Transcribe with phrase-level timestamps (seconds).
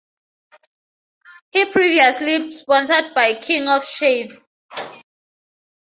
[1.51, 4.47] He was previously sponsored by King of Shaves.